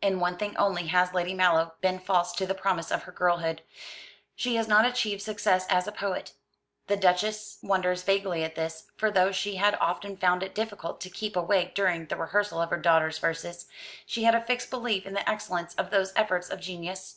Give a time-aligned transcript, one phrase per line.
[0.00, 3.60] In one thing only has Lady Mallow been false to the promise of her girlhood.
[4.34, 6.32] She has not achieved success as a poet.
[6.86, 11.10] The Duchess wonders vaguely at this, for though she had often found it difficult to
[11.10, 13.66] keep awake during the rehearsal of her daughter's verses,
[14.06, 17.16] she had a fixed belief in the excellence of those efforts of genius.